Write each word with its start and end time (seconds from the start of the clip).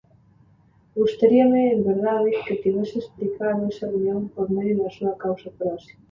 Gustaríame, 0.99 1.61
en 1.75 1.81
verdade, 1.91 2.29
que 2.45 2.59
tivese 2.63 2.95
explicado 2.99 3.61
esa 3.71 3.87
unión 3.99 4.21
por 4.33 4.47
medio 4.55 4.75
da 4.81 4.89
súa 4.97 5.13
causa 5.23 5.49
próxima. 5.61 5.99